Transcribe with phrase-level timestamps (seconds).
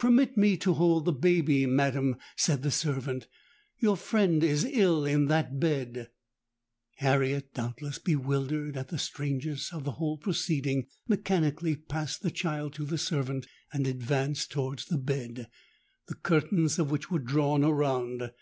[0.00, 3.28] 'Permit me to hold the baby, madam,' said the servant;
[3.78, 10.18] 'your friend is ill in that bed.'—Harriet, doubtless bewildered at the strangeness of the whole
[10.18, 15.46] proceeding, mechanically passed the child to the servant, and advanced towards the bed,
[16.08, 18.32] the curtains of which were drawn around.